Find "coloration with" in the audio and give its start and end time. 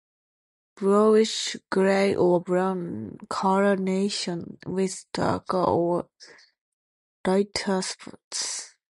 3.29-5.05